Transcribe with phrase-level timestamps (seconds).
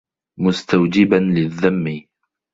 [0.39, 2.01] مُسْتَوْجِبًا لِلذَّمِّ